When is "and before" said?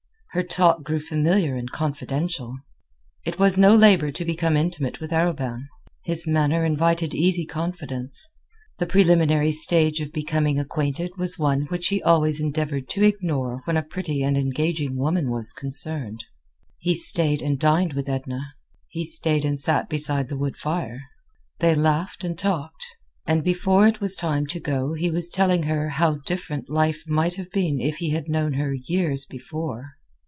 23.27-23.85